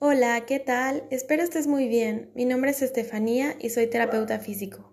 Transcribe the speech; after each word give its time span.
Hola, 0.00 0.44
¿qué 0.44 0.58
tal? 0.58 1.04
Espero 1.10 1.44
estés 1.44 1.68
muy 1.68 1.86
bien. 1.86 2.32
Mi 2.34 2.44
nombre 2.44 2.72
es 2.72 2.82
Estefanía 2.82 3.54
y 3.60 3.70
soy 3.70 3.86
terapeuta 3.86 4.40
físico. 4.40 4.92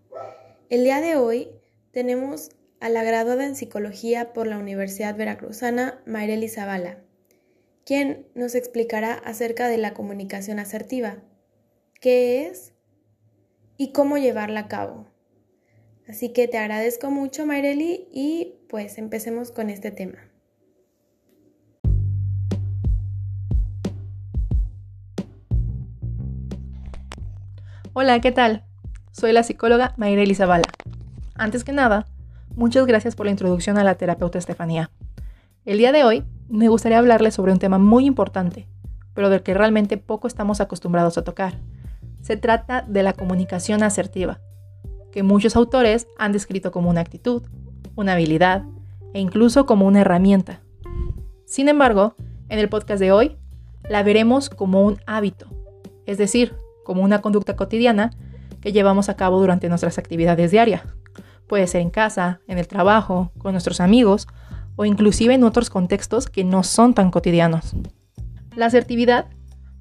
El 0.69 0.83
día 0.83 1.01
de 1.01 1.15
hoy 1.15 1.49
tenemos 1.91 2.51
a 2.79 2.87
la 2.87 3.03
graduada 3.03 3.47
en 3.47 3.55
psicología 3.55 4.31
por 4.31 4.45
la 4.45 4.59
Universidad 4.59 5.17
Veracruzana, 5.17 6.03
Mayreli 6.05 6.47
Zavala, 6.47 7.03
quien 7.83 8.27
nos 8.35 8.53
explicará 8.53 9.15
acerca 9.15 9.69
de 9.69 9.79
la 9.79 9.95
comunicación 9.95 10.59
asertiva, 10.59 11.23
qué 11.99 12.45
es 12.45 12.73
y 13.77 13.93
cómo 13.93 14.19
llevarla 14.19 14.61
a 14.61 14.67
cabo. 14.67 15.07
Así 16.07 16.29
que 16.29 16.47
te 16.47 16.59
agradezco 16.59 17.09
mucho, 17.09 17.47
Mayreli, 17.47 18.07
y 18.11 18.59
pues 18.69 18.99
empecemos 18.99 19.51
con 19.51 19.71
este 19.71 19.89
tema. 19.89 20.30
Hola, 27.93 28.21
¿qué 28.21 28.31
tal? 28.31 28.63
Soy 29.11 29.33
la 29.33 29.43
psicóloga 29.43 29.93
Mayreli 29.97 30.33
Zavala. 30.33 30.63
Antes 31.35 31.65
que 31.65 31.73
nada, 31.73 32.07
muchas 32.55 32.85
gracias 32.85 33.17
por 33.17 33.25
la 33.25 33.31
introducción 33.33 33.77
a 33.77 33.83
la 33.83 33.95
terapeuta 33.95 34.39
Estefanía. 34.39 34.91
El 35.65 35.77
día 35.77 35.91
de 35.91 36.05
hoy 36.05 36.23
me 36.47 36.69
gustaría 36.69 36.99
hablarles 36.99 37.33
sobre 37.33 37.51
un 37.51 37.59
tema 37.59 37.79
muy 37.79 38.05
importante, 38.05 38.69
pero 39.13 39.29
del 39.29 39.43
que 39.43 39.53
realmente 39.53 39.97
poco 39.97 40.29
estamos 40.29 40.61
acostumbrados 40.61 41.17
a 41.17 41.25
tocar. 41.25 41.55
Se 42.21 42.37
trata 42.37 42.85
de 42.87 43.03
la 43.03 43.11
comunicación 43.11 43.83
asertiva, 43.83 44.39
que 45.11 45.21
muchos 45.21 45.57
autores 45.57 46.07
han 46.17 46.31
descrito 46.31 46.71
como 46.71 46.89
una 46.89 47.01
actitud, 47.01 47.43
una 47.97 48.13
habilidad 48.13 48.63
e 49.13 49.19
incluso 49.19 49.65
como 49.65 49.85
una 49.85 49.99
herramienta. 49.99 50.61
Sin 51.45 51.67
embargo, 51.67 52.15
en 52.47 52.57
el 52.57 52.69
podcast 52.69 53.01
de 53.01 53.11
hoy 53.11 53.35
la 53.89 54.01
veremos 54.01 54.49
como 54.49 54.81
un 54.81 54.97
hábito, 55.07 55.47
es 56.05 56.17
decir, 56.17 56.55
como 56.83 57.03
una 57.03 57.21
conducta 57.21 57.55
cotidiana 57.55 58.11
que 58.61 58.71
llevamos 58.71 59.09
a 59.09 59.15
cabo 59.15 59.39
durante 59.39 59.69
nuestras 59.69 59.97
actividades 59.97 60.51
diarias. 60.51 60.83
Puede 61.47 61.67
ser 61.67 61.81
en 61.81 61.89
casa, 61.89 62.39
en 62.47 62.57
el 62.57 62.67
trabajo, 62.67 63.31
con 63.37 63.53
nuestros 63.53 63.81
amigos 63.81 64.27
o 64.75 64.85
inclusive 64.85 65.33
en 65.33 65.43
otros 65.43 65.69
contextos 65.69 66.27
que 66.27 66.43
no 66.43 66.63
son 66.63 66.93
tan 66.93 67.11
cotidianos. 67.11 67.75
La 68.55 68.67
asertividad 68.67 69.27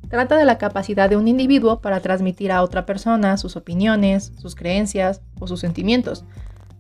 trata 0.08 0.36
de 0.36 0.44
la 0.44 0.58
capacidad 0.58 1.08
de 1.08 1.16
un 1.16 1.28
individuo 1.28 1.80
para 1.80 2.00
transmitir 2.00 2.50
a 2.50 2.62
otra 2.62 2.86
persona 2.86 3.36
sus 3.36 3.56
opiniones, 3.56 4.33
sus 4.39 4.55
creencias 4.55 5.22
o 5.39 5.46
sus 5.46 5.61
sentimientos, 5.61 6.24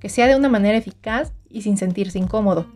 que 0.00 0.08
sea 0.08 0.26
de 0.26 0.36
una 0.36 0.48
manera 0.48 0.78
eficaz 0.78 1.32
y 1.48 1.62
sin 1.62 1.76
sentirse 1.76 2.18
incómodo. 2.18 2.66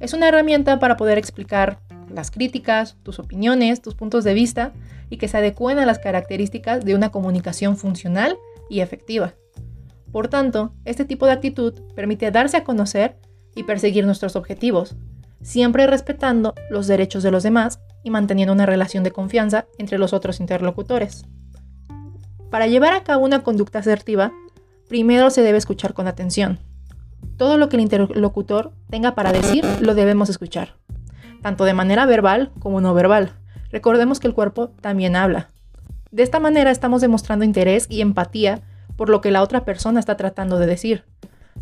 Es 0.00 0.12
una 0.12 0.28
herramienta 0.28 0.78
para 0.78 0.96
poder 0.96 1.16
explicar 1.16 1.78
las 2.10 2.30
críticas, 2.30 2.96
tus 3.02 3.18
opiniones, 3.18 3.82
tus 3.82 3.94
puntos 3.94 4.24
de 4.24 4.34
vista 4.34 4.72
y 5.10 5.16
que 5.16 5.28
se 5.28 5.38
adecúen 5.38 5.78
a 5.78 5.86
las 5.86 5.98
características 5.98 6.84
de 6.84 6.94
una 6.94 7.10
comunicación 7.10 7.76
funcional 7.76 8.36
y 8.68 8.80
efectiva. 8.80 9.34
Por 10.12 10.28
tanto, 10.28 10.72
este 10.84 11.04
tipo 11.04 11.26
de 11.26 11.32
actitud 11.32 11.74
permite 11.94 12.30
darse 12.30 12.56
a 12.56 12.64
conocer 12.64 13.18
y 13.54 13.64
perseguir 13.64 14.06
nuestros 14.06 14.36
objetivos, 14.36 14.96
siempre 15.42 15.86
respetando 15.86 16.54
los 16.70 16.86
derechos 16.86 17.22
de 17.22 17.30
los 17.30 17.42
demás 17.42 17.80
y 18.02 18.10
manteniendo 18.10 18.52
una 18.52 18.66
relación 18.66 19.04
de 19.04 19.10
confianza 19.10 19.66
entre 19.78 19.98
los 19.98 20.12
otros 20.12 20.40
interlocutores. 20.40 21.24
Para 22.50 22.66
llevar 22.66 22.92
a 22.92 23.02
cabo 23.02 23.24
una 23.24 23.42
conducta 23.42 23.80
asertiva, 23.80 24.32
primero 24.88 25.30
se 25.30 25.42
debe 25.42 25.58
escuchar 25.58 25.94
con 25.94 26.06
atención. 26.06 26.60
Todo 27.36 27.58
lo 27.58 27.68
que 27.68 27.76
el 27.76 27.82
interlocutor 27.82 28.72
tenga 28.88 29.14
para 29.14 29.32
decir 29.32 29.64
lo 29.80 29.94
debemos 29.94 30.30
escuchar, 30.30 30.76
tanto 31.46 31.64
de 31.64 31.74
manera 31.74 32.06
verbal 32.06 32.50
como 32.58 32.80
no 32.80 32.92
verbal. 32.92 33.30
Recordemos 33.70 34.18
que 34.18 34.26
el 34.26 34.34
cuerpo 34.34 34.70
también 34.80 35.14
habla. 35.14 35.50
De 36.10 36.24
esta 36.24 36.40
manera 36.40 36.72
estamos 36.72 37.02
demostrando 37.02 37.44
interés 37.44 37.86
y 37.88 38.00
empatía 38.00 38.62
por 38.96 39.08
lo 39.08 39.20
que 39.20 39.30
la 39.30 39.42
otra 39.42 39.64
persona 39.64 40.00
está 40.00 40.16
tratando 40.16 40.58
de 40.58 40.66
decir, 40.66 41.04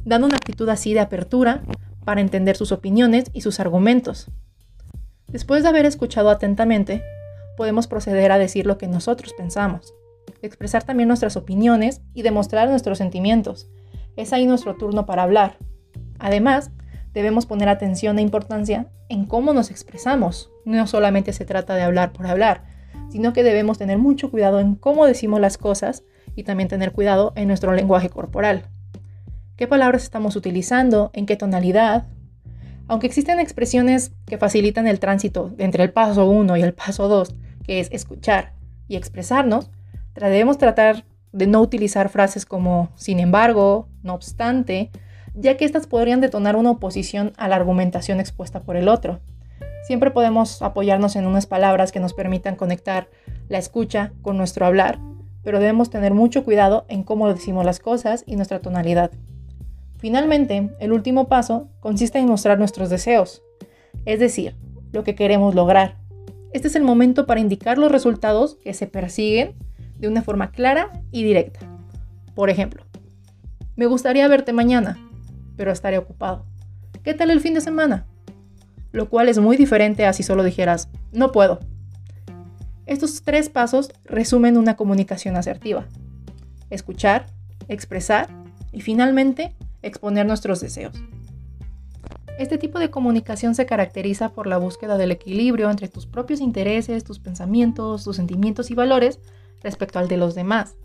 dando 0.06 0.26
una 0.26 0.36
actitud 0.36 0.66
así 0.70 0.94
de 0.94 1.00
apertura 1.00 1.60
para 2.02 2.22
entender 2.22 2.56
sus 2.56 2.72
opiniones 2.72 3.24
y 3.34 3.42
sus 3.42 3.60
argumentos. 3.60 4.30
Después 5.28 5.64
de 5.64 5.68
haber 5.68 5.84
escuchado 5.84 6.30
atentamente, 6.30 7.02
podemos 7.58 7.86
proceder 7.86 8.32
a 8.32 8.38
decir 8.38 8.64
lo 8.64 8.78
que 8.78 8.88
nosotros 8.88 9.34
pensamos, 9.36 9.92
expresar 10.40 10.84
también 10.84 11.08
nuestras 11.08 11.36
opiniones 11.36 12.00
y 12.14 12.22
demostrar 12.22 12.70
nuestros 12.70 12.96
sentimientos. 12.96 13.68
Es 14.16 14.32
ahí 14.32 14.46
nuestro 14.46 14.76
turno 14.76 15.04
para 15.04 15.24
hablar. 15.24 15.58
Además, 16.18 16.70
debemos 17.14 17.46
poner 17.46 17.68
atención 17.68 18.18
e 18.18 18.22
importancia 18.22 18.88
en 19.08 19.24
cómo 19.24 19.54
nos 19.54 19.70
expresamos. 19.70 20.50
No 20.64 20.86
solamente 20.86 21.32
se 21.32 21.44
trata 21.44 21.74
de 21.74 21.82
hablar 21.82 22.12
por 22.12 22.26
hablar, 22.26 22.64
sino 23.08 23.32
que 23.32 23.42
debemos 23.42 23.78
tener 23.78 23.98
mucho 23.98 24.30
cuidado 24.30 24.60
en 24.60 24.74
cómo 24.74 25.06
decimos 25.06 25.40
las 25.40 25.56
cosas 25.56 26.02
y 26.34 26.42
también 26.42 26.68
tener 26.68 26.92
cuidado 26.92 27.32
en 27.36 27.48
nuestro 27.48 27.72
lenguaje 27.72 28.10
corporal. 28.10 28.64
¿Qué 29.56 29.68
palabras 29.68 30.02
estamos 30.02 30.34
utilizando? 30.34 31.10
¿En 31.14 31.26
qué 31.26 31.36
tonalidad? 31.36 32.08
Aunque 32.88 33.06
existen 33.06 33.38
expresiones 33.38 34.12
que 34.26 34.36
facilitan 34.36 34.88
el 34.88 34.98
tránsito 34.98 35.54
entre 35.58 35.84
el 35.84 35.92
paso 35.92 36.26
1 36.26 36.56
y 36.56 36.62
el 36.62 36.74
paso 36.74 37.08
2, 37.08 37.34
que 37.62 37.80
es 37.80 37.88
escuchar 37.92 38.52
y 38.88 38.96
expresarnos, 38.96 39.70
debemos 40.14 40.58
tratar 40.58 41.04
de 41.32 41.46
no 41.46 41.60
utilizar 41.60 42.08
frases 42.08 42.44
como 42.44 42.90
sin 42.96 43.20
embargo, 43.20 43.88
no 44.02 44.14
obstante, 44.14 44.90
ya 45.34 45.56
que 45.56 45.64
estas 45.64 45.86
podrían 45.86 46.20
detonar 46.20 46.56
una 46.56 46.70
oposición 46.70 47.32
a 47.36 47.48
la 47.48 47.56
argumentación 47.56 48.20
expuesta 48.20 48.62
por 48.62 48.76
el 48.76 48.88
otro. 48.88 49.20
Siempre 49.86 50.10
podemos 50.10 50.62
apoyarnos 50.62 51.16
en 51.16 51.26
unas 51.26 51.46
palabras 51.46 51.92
que 51.92 52.00
nos 52.00 52.14
permitan 52.14 52.56
conectar 52.56 53.08
la 53.48 53.58
escucha 53.58 54.12
con 54.22 54.38
nuestro 54.38 54.64
hablar, 54.64 54.98
pero 55.42 55.58
debemos 55.58 55.90
tener 55.90 56.14
mucho 56.14 56.44
cuidado 56.44 56.86
en 56.88 57.02
cómo 57.02 57.30
decimos 57.32 57.66
las 57.66 57.80
cosas 57.80 58.24
y 58.26 58.36
nuestra 58.36 58.60
tonalidad. 58.60 59.10
Finalmente, 59.98 60.70
el 60.80 60.92
último 60.92 61.28
paso 61.28 61.68
consiste 61.80 62.18
en 62.18 62.26
mostrar 62.26 62.58
nuestros 62.58 62.88
deseos, 62.88 63.42
es 64.06 64.20
decir, 64.20 64.56
lo 64.92 65.04
que 65.04 65.14
queremos 65.14 65.54
lograr. 65.54 65.96
Este 66.52 66.68
es 66.68 66.76
el 66.76 66.84
momento 66.84 67.26
para 67.26 67.40
indicar 67.40 67.78
los 67.78 67.90
resultados 67.90 68.56
que 68.56 68.74
se 68.74 68.86
persiguen 68.86 69.54
de 69.98 70.08
una 70.08 70.22
forma 70.22 70.50
clara 70.50 71.02
y 71.10 71.24
directa. 71.24 71.60
Por 72.34 72.48
ejemplo, 72.48 72.84
me 73.76 73.86
gustaría 73.86 74.28
verte 74.28 74.52
mañana 74.52 74.98
pero 75.56 75.72
estaré 75.72 75.98
ocupado. 75.98 76.44
¿Qué 77.02 77.14
tal 77.14 77.30
el 77.30 77.40
fin 77.40 77.54
de 77.54 77.60
semana? 77.60 78.06
Lo 78.92 79.08
cual 79.08 79.28
es 79.28 79.38
muy 79.38 79.56
diferente 79.56 80.06
a 80.06 80.12
si 80.12 80.22
solo 80.22 80.42
dijeras, 80.42 80.88
no 81.12 81.32
puedo. 81.32 81.60
Estos 82.86 83.22
tres 83.22 83.48
pasos 83.48 83.92
resumen 84.04 84.56
una 84.56 84.76
comunicación 84.76 85.36
asertiva. 85.36 85.86
Escuchar, 86.70 87.26
expresar 87.68 88.28
y 88.72 88.80
finalmente 88.80 89.54
exponer 89.82 90.26
nuestros 90.26 90.60
deseos. 90.60 90.94
Este 92.38 92.58
tipo 92.58 92.78
de 92.80 92.90
comunicación 92.90 93.54
se 93.54 93.64
caracteriza 93.64 94.30
por 94.30 94.48
la 94.48 94.58
búsqueda 94.58 94.98
del 94.98 95.12
equilibrio 95.12 95.70
entre 95.70 95.88
tus 95.88 96.06
propios 96.06 96.40
intereses, 96.40 97.04
tus 97.04 97.20
pensamientos, 97.20 98.02
tus 98.02 98.16
sentimientos 98.16 98.70
y 98.70 98.74
valores 98.74 99.20
respecto 99.62 99.98
al 100.00 100.08
de 100.08 100.16
los 100.16 100.34
demás, 100.34 100.76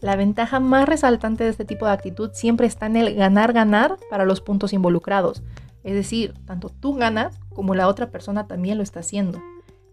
la 0.00 0.16
ventaja 0.16 0.60
más 0.60 0.88
resaltante 0.88 1.44
de 1.44 1.50
este 1.50 1.64
tipo 1.64 1.86
de 1.86 1.92
actitud 1.92 2.30
siempre 2.32 2.66
está 2.66 2.86
en 2.86 2.96
el 2.96 3.14
ganar-ganar 3.14 3.96
para 4.10 4.24
los 4.24 4.40
puntos 4.40 4.72
involucrados. 4.72 5.42
Es 5.82 5.94
decir, 5.94 6.34
tanto 6.44 6.68
tú 6.68 6.94
ganas 6.94 7.40
como 7.54 7.74
la 7.74 7.88
otra 7.88 8.10
persona 8.10 8.46
también 8.46 8.76
lo 8.76 8.84
está 8.84 9.00
haciendo. 9.00 9.42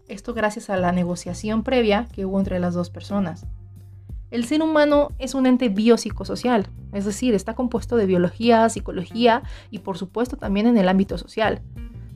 Esto 0.08 0.34
gracias 0.34 0.70
a 0.70 0.76
la 0.76 0.92
negociación 0.92 1.64
previa 1.64 2.06
que 2.12 2.24
hubo 2.24 2.38
entre 2.38 2.60
las 2.60 2.74
dos 2.74 2.90
personas. 2.90 3.46
El 4.30 4.44
ser 4.44 4.62
humano 4.62 5.10
es 5.18 5.34
un 5.34 5.46
ente 5.46 5.68
biopsicosocial, 5.68 6.68
es 6.92 7.04
decir, 7.04 7.34
está 7.34 7.54
compuesto 7.54 7.96
de 7.96 8.06
biología, 8.06 8.68
psicología 8.68 9.42
y 9.70 9.80
por 9.80 9.98
supuesto 9.98 10.36
también 10.36 10.66
en 10.66 10.78
el 10.78 10.88
ámbito 10.88 11.18
social. 11.18 11.62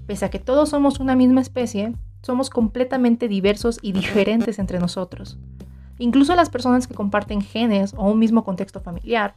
Pese 0.06 0.24
a 0.24 0.30
que 0.30 0.38
todos 0.38 0.68
somos 0.68 1.00
una 1.00 1.16
misma 1.16 1.40
especie, 1.40 1.94
somos 2.22 2.50
completamente 2.50 3.28
diversos 3.28 3.78
y 3.82 3.92
diferentes 3.92 4.58
entre 4.58 4.78
nosotros. 4.78 5.38
Incluso 6.00 6.34
las 6.34 6.48
personas 6.48 6.86
que 6.86 6.94
comparten 6.94 7.42
genes 7.42 7.92
o 7.94 8.10
un 8.10 8.18
mismo 8.18 8.42
contexto 8.42 8.80
familiar, 8.80 9.34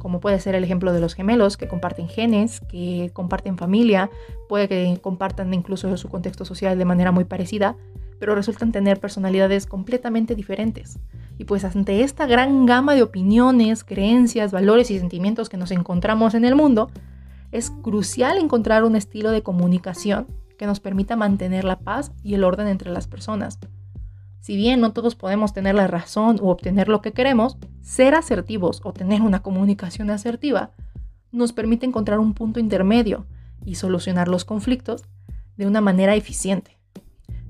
como 0.00 0.18
puede 0.18 0.40
ser 0.40 0.56
el 0.56 0.64
ejemplo 0.64 0.92
de 0.92 1.00
los 1.00 1.14
gemelos 1.14 1.56
que 1.56 1.68
comparten 1.68 2.08
genes, 2.08 2.60
que 2.60 3.12
comparten 3.12 3.56
familia, 3.56 4.10
puede 4.48 4.66
que 4.66 4.98
compartan 5.00 5.54
incluso 5.54 5.96
su 5.96 6.08
contexto 6.08 6.44
social 6.44 6.76
de 6.76 6.84
manera 6.84 7.12
muy 7.12 7.22
parecida, 7.22 7.76
pero 8.18 8.34
resultan 8.34 8.72
tener 8.72 8.98
personalidades 8.98 9.66
completamente 9.66 10.34
diferentes. 10.34 10.98
Y 11.38 11.44
pues 11.44 11.64
ante 11.64 12.02
esta 12.02 12.26
gran 12.26 12.66
gama 12.66 12.96
de 12.96 13.04
opiniones, 13.04 13.84
creencias, 13.84 14.50
valores 14.50 14.90
y 14.90 14.98
sentimientos 14.98 15.48
que 15.48 15.56
nos 15.56 15.70
encontramos 15.70 16.34
en 16.34 16.44
el 16.44 16.56
mundo, 16.56 16.90
es 17.52 17.70
crucial 17.70 18.38
encontrar 18.38 18.82
un 18.82 18.96
estilo 18.96 19.30
de 19.30 19.44
comunicación 19.44 20.26
que 20.58 20.66
nos 20.66 20.80
permita 20.80 21.14
mantener 21.14 21.62
la 21.62 21.78
paz 21.78 22.10
y 22.24 22.34
el 22.34 22.42
orden 22.42 22.66
entre 22.66 22.90
las 22.90 23.06
personas, 23.06 23.60
si 24.42 24.56
bien 24.56 24.80
no 24.80 24.92
todos 24.92 25.14
podemos 25.14 25.52
tener 25.52 25.76
la 25.76 25.86
razón 25.86 26.38
o 26.42 26.50
obtener 26.50 26.88
lo 26.88 27.00
que 27.00 27.12
queremos, 27.12 27.56
ser 27.80 28.16
asertivos 28.16 28.80
o 28.82 28.92
tener 28.92 29.22
una 29.22 29.40
comunicación 29.40 30.10
asertiva 30.10 30.72
nos 31.30 31.52
permite 31.52 31.86
encontrar 31.86 32.18
un 32.18 32.34
punto 32.34 32.60
intermedio 32.60 33.24
y 33.64 33.76
solucionar 33.76 34.26
los 34.26 34.44
conflictos 34.44 35.04
de 35.56 35.66
una 35.66 35.80
manera 35.80 36.16
eficiente. 36.16 36.76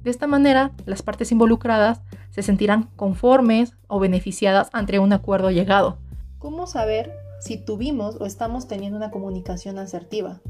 De 0.03 0.11
esta 0.11 0.27
manera, 0.27 0.73
las 0.85 1.03
partes 1.03 1.33
involucradas 1.33 2.03
se 2.31 2.43
sentirán 2.43 2.91
conformes 2.94 3.75
o 3.89 3.99
beneficiadas 3.99 4.69
ante 4.73 4.99
un 4.99 5.15
acuerdo 5.15 5.50
llegado. 5.50 5.97
¿Cómo 6.39 6.67
saber 6.67 7.12
si 7.41 7.56
tuvimos 7.56 8.17
o 8.21 8.27
estamos 8.27 8.69
teniendo 8.69 8.99
una 8.99 9.11
comunicación 9.11 9.79
asertiva? 9.79 10.41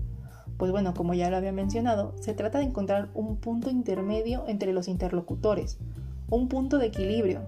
Pues 0.57 0.73
bueno, 0.73 0.93
como 0.93 1.15
ya 1.15 1.31
lo 1.31 1.37
había 1.37 1.53
mencionado, 1.53 2.15
se 2.21 2.35
trata 2.35 2.59
de 2.59 2.65
encontrar 2.65 3.11
un 3.15 3.37
punto 3.37 3.71
intermedio 3.71 4.45
entre 4.49 4.73
los 4.73 4.89
interlocutores, 4.89 5.79
un 6.33 6.49
punto 6.49 6.79
de 6.79 6.87
equilibrio. 6.87 7.43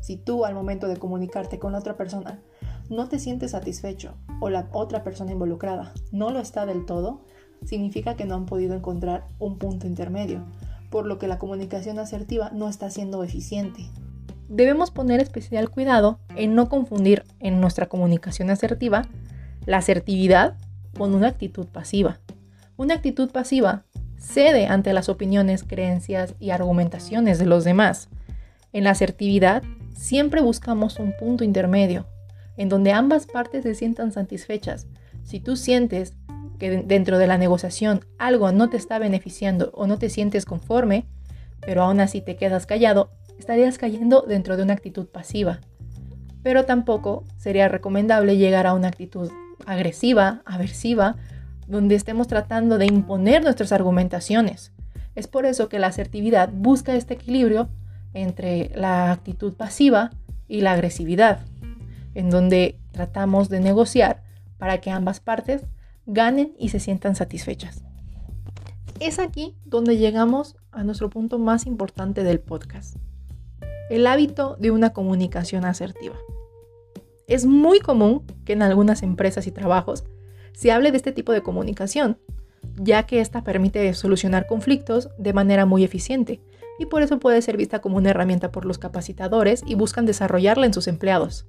Si 0.00 0.16
tú 0.16 0.46
al 0.46 0.54
momento 0.54 0.88
de 0.88 0.96
comunicarte 0.96 1.58
con 1.58 1.72
la 1.72 1.78
otra 1.78 1.98
persona 1.98 2.40
no 2.88 3.06
te 3.06 3.18
sientes 3.18 3.50
satisfecho 3.50 4.14
o 4.40 4.48
la 4.48 4.68
otra 4.72 5.04
persona 5.04 5.32
involucrada 5.32 5.92
no 6.12 6.30
lo 6.30 6.40
está 6.40 6.64
del 6.64 6.86
todo, 6.86 7.20
significa 7.66 8.16
que 8.16 8.24
no 8.24 8.34
han 8.34 8.46
podido 8.46 8.74
encontrar 8.74 9.26
un 9.38 9.58
punto 9.58 9.86
intermedio, 9.86 10.46
por 10.90 11.06
lo 11.06 11.18
que 11.18 11.28
la 11.28 11.38
comunicación 11.38 11.98
asertiva 11.98 12.50
no 12.54 12.70
está 12.70 12.88
siendo 12.88 13.22
eficiente. 13.22 13.82
Debemos 14.48 14.90
poner 14.90 15.20
especial 15.20 15.68
cuidado 15.68 16.18
en 16.34 16.54
no 16.54 16.70
confundir 16.70 17.24
en 17.38 17.60
nuestra 17.60 17.86
comunicación 17.86 18.48
asertiva 18.48 19.02
la 19.66 19.76
asertividad 19.76 20.56
con 20.96 21.14
una 21.14 21.28
actitud 21.28 21.66
pasiva. 21.66 22.18
Una 22.78 22.94
actitud 22.94 23.30
pasiva 23.30 23.84
cede 24.22 24.66
ante 24.66 24.92
las 24.94 25.08
opiniones, 25.08 25.64
creencias 25.64 26.34
y 26.38 26.50
argumentaciones 26.50 27.38
de 27.38 27.46
los 27.46 27.64
demás. 27.64 28.08
En 28.72 28.84
la 28.84 28.90
asertividad 28.90 29.62
siempre 29.94 30.40
buscamos 30.40 30.98
un 30.98 31.14
punto 31.18 31.44
intermedio, 31.44 32.06
en 32.56 32.68
donde 32.68 32.92
ambas 32.92 33.26
partes 33.26 33.64
se 33.64 33.74
sientan 33.74 34.12
satisfechas. 34.12 34.86
Si 35.24 35.40
tú 35.40 35.56
sientes 35.56 36.14
que 36.58 36.82
dentro 36.82 37.18
de 37.18 37.26
la 37.26 37.38
negociación 37.38 38.04
algo 38.18 38.50
no 38.52 38.70
te 38.70 38.76
está 38.76 38.98
beneficiando 38.98 39.70
o 39.74 39.86
no 39.86 39.98
te 39.98 40.08
sientes 40.08 40.44
conforme, 40.44 41.06
pero 41.60 41.82
aún 41.82 42.00
así 42.00 42.20
te 42.20 42.36
quedas 42.36 42.66
callado, 42.66 43.10
estarías 43.38 43.78
cayendo 43.78 44.22
dentro 44.22 44.56
de 44.56 44.62
una 44.62 44.72
actitud 44.72 45.06
pasiva. 45.06 45.60
Pero 46.42 46.64
tampoco 46.64 47.24
sería 47.36 47.68
recomendable 47.68 48.36
llegar 48.36 48.66
a 48.66 48.74
una 48.74 48.88
actitud 48.88 49.30
agresiva, 49.66 50.42
aversiva, 50.44 51.16
donde 51.66 51.94
estemos 51.94 52.26
tratando 52.26 52.78
de 52.78 52.86
imponer 52.86 53.42
nuestras 53.42 53.70
argumentaciones. 53.72 54.72
Es 55.14 55.28
por 55.28 55.46
eso 55.46 55.68
que 55.68 55.78
la 55.78 55.88
asertividad 55.88 56.50
busca 56.52 56.94
este 56.94 57.14
equilibrio 57.14 57.68
entre 58.14 58.70
la 58.74 59.12
actitud 59.12 59.54
pasiva 59.54 60.10
y 60.48 60.60
la 60.60 60.72
agresividad 60.72 61.46
en 62.14 62.30
donde 62.30 62.78
tratamos 62.92 63.48
de 63.48 63.60
negociar 63.60 64.22
para 64.58 64.80
que 64.80 64.90
ambas 64.90 65.20
partes 65.20 65.64
ganen 66.06 66.54
y 66.58 66.68
se 66.68 66.80
sientan 66.80 67.16
satisfechas. 67.16 67.84
Es 69.00 69.18
aquí 69.18 69.56
donde 69.64 69.96
llegamos 69.96 70.56
a 70.70 70.84
nuestro 70.84 71.10
punto 71.10 71.38
más 71.38 71.66
importante 71.66 72.22
del 72.22 72.40
podcast, 72.40 72.96
el 73.90 74.06
hábito 74.06 74.56
de 74.60 74.70
una 74.70 74.92
comunicación 74.92 75.64
asertiva. 75.64 76.16
Es 77.26 77.46
muy 77.46 77.80
común 77.80 78.24
que 78.44 78.52
en 78.52 78.62
algunas 78.62 79.02
empresas 79.02 79.46
y 79.46 79.52
trabajos 79.52 80.04
se 80.52 80.70
hable 80.70 80.90
de 80.90 80.98
este 80.98 81.12
tipo 81.12 81.32
de 81.32 81.42
comunicación, 81.42 82.18
ya 82.76 83.04
que 83.04 83.20
esta 83.20 83.42
permite 83.42 83.92
solucionar 83.94 84.46
conflictos 84.46 85.08
de 85.18 85.32
manera 85.32 85.66
muy 85.66 85.82
eficiente 85.82 86.40
y 86.78 86.86
por 86.86 87.02
eso 87.02 87.18
puede 87.18 87.42
ser 87.42 87.56
vista 87.56 87.80
como 87.80 87.98
una 87.98 88.10
herramienta 88.10 88.50
por 88.50 88.64
los 88.64 88.78
capacitadores 88.78 89.62
y 89.66 89.74
buscan 89.74 90.06
desarrollarla 90.06 90.66
en 90.66 90.74
sus 90.74 90.88
empleados. 90.88 91.46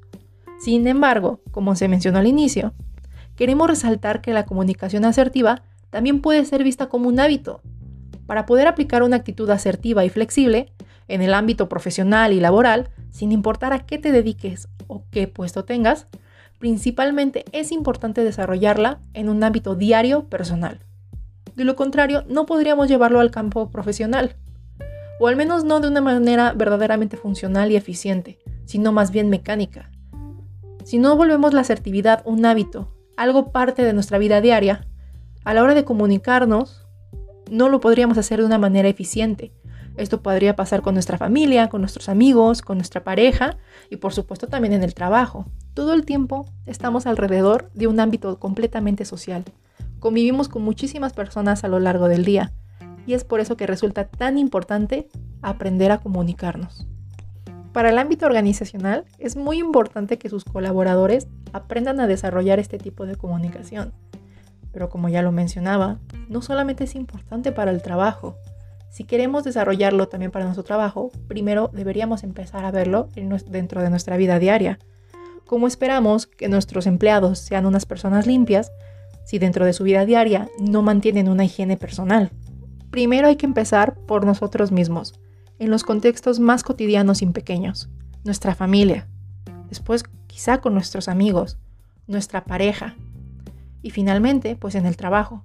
Sin 0.59 0.87
embargo, 0.87 1.41
como 1.51 1.75
se 1.75 1.87
mencionó 1.87 2.19
al 2.19 2.27
inicio, 2.27 2.73
queremos 3.35 3.67
resaltar 3.67 4.21
que 4.21 4.33
la 4.33 4.45
comunicación 4.45 5.05
asertiva 5.05 5.63
también 5.89 6.21
puede 6.21 6.45
ser 6.45 6.63
vista 6.63 6.87
como 6.87 7.09
un 7.09 7.19
hábito. 7.19 7.61
Para 8.25 8.45
poder 8.45 8.67
aplicar 8.67 9.03
una 9.03 9.17
actitud 9.17 9.49
asertiva 9.49 10.05
y 10.05 10.09
flexible 10.09 10.71
en 11.07 11.21
el 11.21 11.33
ámbito 11.33 11.67
profesional 11.67 12.33
y 12.33 12.39
laboral, 12.39 12.89
sin 13.11 13.31
importar 13.31 13.73
a 13.73 13.85
qué 13.85 13.97
te 13.97 14.11
dediques 14.11 14.69
o 14.87 15.03
qué 15.11 15.27
puesto 15.27 15.65
tengas, 15.65 16.07
principalmente 16.59 17.45
es 17.51 17.71
importante 17.71 18.23
desarrollarla 18.23 18.99
en 19.13 19.29
un 19.29 19.43
ámbito 19.43 19.75
diario 19.75 20.29
personal. 20.29 20.79
De 21.55 21.65
lo 21.65 21.75
contrario, 21.75 22.23
no 22.27 22.45
podríamos 22.45 22.87
llevarlo 22.87 23.19
al 23.19 23.31
campo 23.31 23.69
profesional, 23.69 24.35
o 25.23 25.27
al 25.29 25.37
menos 25.37 25.63
no 25.63 25.79
de 25.79 25.87
una 25.87 26.01
manera 26.01 26.51
verdaderamente 26.51 27.15
funcional 27.15 27.71
y 27.71 27.77
eficiente, 27.77 28.39
sino 28.65 28.91
más 28.91 29.09
bien 29.09 29.29
mecánica. 29.29 29.89
Si 30.83 30.97
no 30.97 31.15
volvemos 31.15 31.53
la 31.53 31.61
asertividad 31.61 32.21
un 32.25 32.45
hábito, 32.45 32.93
algo 33.15 33.53
parte 33.53 33.85
de 33.85 33.93
nuestra 33.93 34.17
vida 34.17 34.41
diaria, 34.41 34.85
a 35.45 35.53
la 35.53 35.63
hora 35.63 35.75
de 35.75 35.85
comunicarnos, 35.85 36.85
no 37.49 37.69
lo 37.69 37.79
podríamos 37.79 38.17
hacer 38.17 38.41
de 38.41 38.45
una 38.45 38.57
manera 38.57 38.89
eficiente. 38.89 39.53
Esto 39.95 40.21
podría 40.21 40.57
pasar 40.57 40.81
con 40.81 40.93
nuestra 40.93 41.17
familia, 41.17 41.69
con 41.69 41.79
nuestros 41.79 42.09
amigos, 42.09 42.61
con 42.61 42.77
nuestra 42.77 43.05
pareja 43.05 43.55
y 43.89 43.95
por 43.95 44.11
supuesto 44.11 44.47
también 44.47 44.73
en 44.73 44.83
el 44.83 44.93
trabajo. 44.93 45.45
Todo 45.73 45.93
el 45.93 46.03
tiempo 46.03 46.47
estamos 46.65 47.07
alrededor 47.07 47.71
de 47.73 47.87
un 47.87 48.01
ámbito 48.01 48.39
completamente 48.39 49.05
social. 49.05 49.45
Convivimos 50.01 50.49
con 50.49 50.63
muchísimas 50.63 51.13
personas 51.13 51.63
a 51.63 51.69
lo 51.69 51.79
largo 51.79 52.09
del 52.09 52.25
día 52.25 52.51
y 53.05 53.13
es 53.13 53.23
por 53.23 53.39
eso 53.39 53.57
que 53.57 53.67
resulta 53.67 54.07
tan 54.07 54.37
importante 54.37 55.07
aprender 55.41 55.91
a 55.91 55.99
comunicarnos. 55.99 56.87
Para 57.73 57.89
el 57.89 57.97
ámbito 57.97 58.27
organizacional 58.27 59.05
es 59.17 59.35
muy 59.35 59.59
importante 59.59 60.19
que 60.19 60.29
sus 60.29 60.45
colaboradores 60.45 61.27
aprendan 61.53 61.99
a 61.99 62.07
desarrollar 62.07 62.59
este 62.59 62.77
tipo 62.77 63.05
de 63.05 63.15
comunicación. 63.15 63.93
Pero 64.71 64.89
como 64.89 65.09
ya 65.09 65.21
lo 65.23 65.31
mencionaba, 65.31 65.99
no 66.29 66.41
solamente 66.41 66.83
es 66.83 66.95
importante 66.95 67.51
para 67.51 67.71
el 67.71 67.81
trabajo. 67.81 68.37
Si 68.91 69.05
queremos 69.05 69.43
desarrollarlo 69.43 70.07
también 70.07 70.31
para 70.31 70.45
nuestro 70.45 70.63
trabajo, 70.63 71.11
primero 71.27 71.71
deberíamos 71.73 72.23
empezar 72.23 72.63
a 72.63 72.71
verlo 72.71 73.09
dentro 73.15 73.81
de 73.81 73.89
nuestra 73.89 74.17
vida 74.17 74.37
diaria. 74.37 74.77
Como 75.45 75.65
esperamos 75.65 76.27
que 76.27 76.49
nuestros 76.49 76.85
empleados 76.85 77.39
sean 77.39 77.65
unas 77.65 77.87
personas 77.87 78.27
limpias 78.27 78.71
si 79.25 79.39
dentro 79.39 79.65
de 79.65 79.73
su 79.73 79.83
vida 79.83 80.05
diaria 80.05 80.47
no 80.59 80.83
mantienen 80.83 81.27
una 81.27 81.45
higiene 81.45 81.75
personal? 81.75 82.31
Primero 82.93 83.27
hay 83.27 83.37
que 83.37 83.47
empezar 83.47 83.95
por 83.95 84.23
nosotros 84.23 84.71
mismos 84.71 85.19
en 85.57 85.71
los 85.71 85.83
contextos 85.83 86.39
más 86.39 86.61
cotidianos 86.61 87.23
y 87.23 87.25
pequeños, 87.25 87.89
nuestra 88.23 88.53
familia, 88.53 89.07
después 89.67 90.03
quizá 90.27 90.61
con 90.61 90.75
nuestros 90.75 91.07
amigos, 91.07 91.57
nuestra 92.05 92.43
pareja 92.43 92.95
y 93.81 93.89
finalmente 93.89 94.55
pues 94.55 94.75
en 94.75 94.85
el 94.85 94.95
trabajo. 94.95 95.43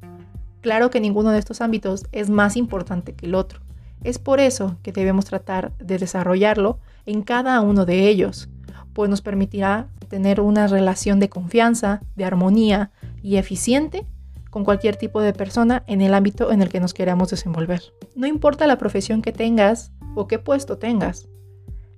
Claro 0.60 0.90
que 0.90 1.00
ninguno 1.00 1.30
de 1.30 1.38
estos 1.38 1.62
ámbitos 1.62 2.04
es 2.12 2.28
más 2.28 2.54
importante 2.54 3.14
que 3.14 3.24
el 3.24 3.34
otro. 3.34 3.60
Es 4.04 4.18
por 4.18 4.40
eso 4.40 4.76
que 4.82 4.92
debemos 4.92 5.24
tratar 5.24 5.72
de 5.78 5.96
desarrollarlo 5.96 6.80
en 7.06 7.22
cada 7.22 7.62
uno 7.62 7.86
de 7.86 8.10
ellos, 8.10 8.50
pues 8.92 9.08
nos 9.08 9.22
permitirá 9.22 9.88
tener 10.08 10.42
una 10.42 10.66
relación 10.66 11.18
de 11.18 11.30
confianza, 11.30 12.02
de 12.14 12.26
armonía 12.26 12.90
y 13.22 13.36
eficiente 13.36 14.04
con 14.50 14.64
cualquier 14.64 14.96
tipo 14.96 15.20
de 15.20 15.32
persona 15.32 15.84
en 15.86 16.00
el 16.00 16.14
ámbito 16.14 16.52
en 16.52 16.62
el 16.62 16.68
que 16.68 16.80
nos 16.80 16.94
queramos 16.94 17.30
desenvolver. 17.30 17.82
No 18.14 18.26
importa 18.26 18.66
la 18.66 18.78
profesión 18.78 19.22
que 19.22 19.32
tengas, 19.32 19.92
o 20.14 20.26
qué 20.26 20.38
puesto 20.38 20.78
tengas. 20.78 21.28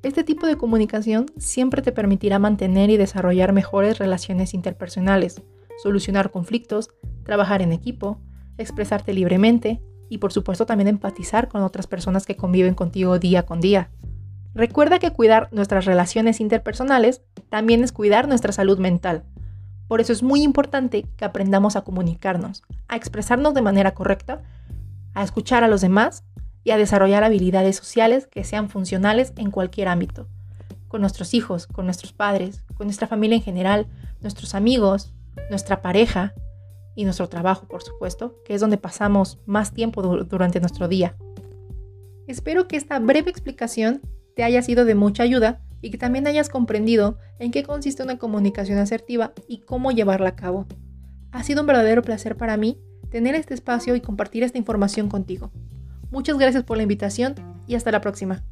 Este 0.03 0.25
tipo 0.25 0.47
de 0.47 0.57
comunicación 0.57 1.27
siempre 1.37 1.83
te 1.83 1.93
permitirá 1.93 2.39
mantener 2.39 2.91
y 2.91 2.97
desarrollar 2.97 3.53
mejores 3.53 3.99
relaciones 3.99 4.55
interpersonales, 4.55 5.43
solucionar 5.83 6.31
conflictos, 6.31 6.91
trabajar 7.25 7.63
en 7.63 7.73
equipo, 7.73 8.19
expresarte 8.57 9.13
libremente 9.13 9.83
y 10.09 10.19
por 10.19 10.33
supuesto 10.33 10.67
también 10.67 10.89
empatizar 10.89 11.49
con 11.49 11.63
otras 11.63 11.87
personas 11.87 12.27
que 12.27 12.37
conviven 12.37 12.75
contigo 12.75 13.19
día 13.19 13.45
con 13.45 13.61
día. 13.61 13.91
Recuerda 14.55 14.99
que 14.99 15.13
cuidar 15.13 15.49
nuestras 15.53 15.85
relaciones 15.85 16.41
interpersonales 16.41 17.23
también 17.51 17.85
es 17.85 17.93
cuidar 17.93 18.27
nuestra 18.27 18.53
salud 18.53 18.79
mental. 18.79 19.25
Por 19.91 20.01
eso 20.01 20.13
es 20.13 20.23
muy 20.23 20.45
importante 20.45 21.05
que 21.17 21.25
aprendamos 21.25 21.75
a 21.75 21.81
comunicarnos, 21.81 22.63
a 22.87 22.95
expresarnos 22.95 23.55
de 23.55 23.63
manera 23.63 23.93
correcta, 23.93 24.41
a 25.15 25.25
escuchar 25.25 25.65
a 25.65 25.69
los 25.69 25.81
demás 25.81 26.23
y 26.63 26.71
a 26.71 26.77
desarrollar 26.77 27.25
habilidades 27.25 27.75
sociales 27.75 28.29
que 28.29 28.45
sean 28.45 28.69
funcionales 28.69 29.33
en 29.37 29.51
cualquier 29.51 29.89
ámbito, 29.89 30.29
con 30.87 31.01
nuestros 31.01 31.35
hijos, 31.35 31.67
con 31.67 31.87
nuestros 31.87 32.13
padres, 32.13 32.63
con 32.77 32.87
nuestra 32.87 33.09
familia 33.09 33.35
en 33.35 33.43
general, 33.43 33.89
nuestros 34.21 34.55
amigos, 34.55 35.13
nuestra 35.49 35.83
pareja 35.83 36.35
y 36.95 37.03
nuestro 37.03 37.29
trabajo, 37.29 37.67
por 37.67 37.83
supuesto, 37.83 38.37
que 38.45 38.55
es 38.55 38.61
donde 38.61 38.79
pasamos 38.79 39.41
más 39.45 39.73
tiempo 39.73 40.03
durante 40.03 40.61
nuestro 40.61 40.87
día. 40.87 41.17
Espero 42.29 42.69
que 42.69 42.77
esta 42.77 43.01
breve 43.01 43.29
explicación 43.29 44.03
te 44.37 44.45
haya 44.45 44.63
sido 44.63 44.85
de 44.85 44.95
mucha 44.95 45.25
ayuda 45.25 45.63
y 45.83 45.91
que 45.91 45.99
también 45.99 46.27
hayas 46.27 46.49
comprendido 46.49 47.19
en 47.39 47.51
qué 47.51 47.63
consiste 47.63 48.03
una 48.03 48.19
comunicación 48.19 48.79
asertiva 48.79 49.33
y 49.49 49.59
cómo 49.61 49.91
llevarla 49.91 50.31
a 50.31 50.37
cabo. 50.37 50.67
Ha 51.33 51.43
sido 51.43 51.63
un 51.63 51.67
verdadero 51.67 52.03
placer 52.03 52.37
para 52.37 52.57
mí 52.57 52.79
tener 53.11 53.35
este 53.35 53.55
espacio 53.55 53.95
y 53.95 54.01
compartir 54.01 54.43
esta 54.43 54.59
información 54.59 55.09
contigo. 55.09 55.51
Muchas 56.11 56.39
gracias 56.39 56.65
por 56.65 56.77
la 56.77 56.83
invitación 56.83 57.35
y 57.67 57.75
hasta 57.75 57.93
la 57.93 58.01
próxima. 58.01 58.45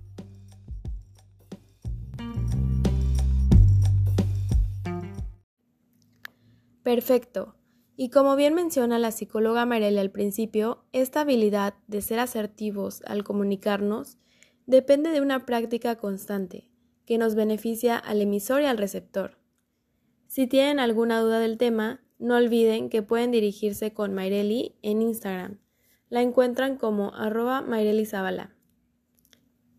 Perfecto. 6.82 7.54
Y 7.96 8.10
como 8.10 8.36
bien 8.36 8.54
menciona 8.54 8.98
la 8.98 9.10
psicóloga 9.10 9.66
Marelia 9.66 10.00
al 10.00 10.12
principio, 10.12 10.84
esta 10.92 11.22
habilidad 11.22 11.74
de 11.88 12.00
ser 12.00 12.20
asertivos 12.20 13.02
al 13.06 13.24
comunicarnos 13.24 14.18
depende 14.66 15.10
de 15.10 15.20
una 15.20 15.44
práctica 15.44 15.96
constante 15.96 16.67
que 17.08 17.16
nos 17.16 17.34
beneficia 17.34 17.96
al 17.96 18.20
emisor 18.20 18.60
y 18.60 18.66
al 18.66 18.76
receptor. 18.76 19.38
Si 20.26 20.46
tienen 20.46 20.78
alguna 20.78 21.20
duda 21.20 21.38
del 21.38 21.56
tema, 21.56 22.02
no 22.18 22.36
olviden 22.36 22.90
que 22.90 23.00
pueden 23.00 23.30
dirigirse 23.30 23.94
con 23.94 24.12
Maireli 24.12 24.76
en 24.82 25.00
Instagram. 25.00 25.58
La 26.10 26.20
encuentran 26.20 26.76
como 26.76 27.14
arroba 27.14 27.62
Maireli 27.62 28.06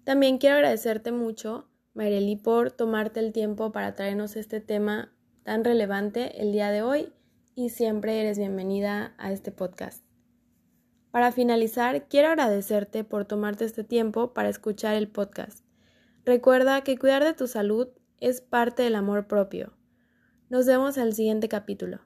También 0.06 0.40
quiero 0.40 0.56
agradecerte 0.56 1.12
mucho, 1.12 1.70
Maireli, 1.94 2.36
por 2.36 2.72
tomarte 2.72 3.20
el 3.20 3.32
tiempo 3.32 3.72
para 3.72 3.94
traernos 3.94 4.36
este 4.36 4.60
tema 4.60 5.14
tan 5.44 5.64
relevante 5.64 6.42
el 6.42 6.52
día 6.52 6.72
de 6.72 6.82
hoy 6.82 7.14
y 7.54 7.70
siempre 7.70 8.20
eres 8.22 8.40
bienvenida 8.40 9.14
a 9.20 9.32
este 9.32 9.52
podcast. 9.52 10.04
Para 11.12 11.32
finalizar, 11.32 12.08
quiero 12.08 12.30
agradecerte 12.30 13.04
por 13.04 13.26
tomarte 13.26 13.66
este 13.66 13.84
tiempo 13.84 14.34
para 14.34 14.50
escuchar 14.50 14.96
el 14.96 15.08
podcast. 15.08 15.69
Recuerda 16.30 16.84
que 16.84 16.96
cuidar 16.96 17.24
de 17.24 17.34
tu 17.34 17.48
salud 17.48 17.88
es 18.20 18.40
parte 18.40 18.84
del 18.84 18.94
amor 18.94 19.26
propio. 19.26 19.74
Nos 20.50 20.68
vemos 20.68 20.96
en 20.98 21.06
el 21.06 21.16
siguiente 21.16 21.50
capítulo. 21.50 22.02